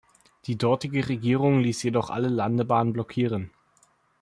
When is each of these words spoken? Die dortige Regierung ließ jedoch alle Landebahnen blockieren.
Die 0.45 0.57
dortige 0.57 1.07
Regierung 1.09 1.59
ließ 1.59 1.83
jedoch 1.83 2.09
alle 2.09 2.27
Landebahnen 2.29 2.91
blockieren. 2.91 3.51